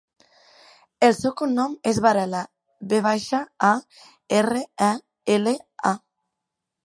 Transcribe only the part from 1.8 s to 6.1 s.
és Varela: ve baixa, a, erra, e, ela, a.